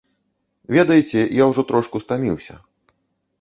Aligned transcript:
Ведаеце, 0.75 1.19
я 1.41 1.49
ўжо 1.51 1.61
трошку 1.73 1.97
стаміўся. 2.05 2.59